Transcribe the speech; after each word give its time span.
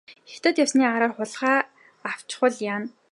Хятад 0.31 0.55
явсны 0.63 0.83
араар 0.93 1.13
хулгай 1.15 1.59
авчихвал 2.09 2.55
яана. 2.73 2.87